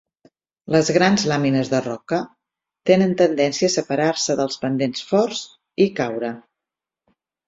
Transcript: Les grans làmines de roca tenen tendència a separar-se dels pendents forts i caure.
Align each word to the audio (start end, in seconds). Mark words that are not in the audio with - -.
Les 0.75 0.87
grans 0.93 1.25
làmines 1.31 1.67
de 1.73 1.81
roca 1.87 2.17
tenen 2.89 3.13
tendència 3.19 3.69
a 3.73 3.73
separar-se 3.73 4.37
dels 4.39 4.57
pendents 4.63 5.05
forts 5.11 5.43
i 5.87 5.87
caure. 6.01 6.33